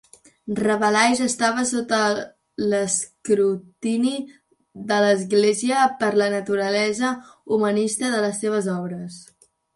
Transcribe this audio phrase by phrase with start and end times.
[0.59, 1.99] Rabelais estava sota
[2.71, 4.15] l'escrutini
[4.93, 7.15] de l'Església, per la naturalesa
[7.59, 9.23] "humanista" de les seves obres.